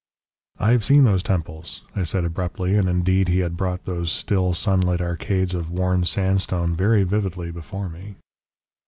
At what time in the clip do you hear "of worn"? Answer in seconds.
5.53-6.05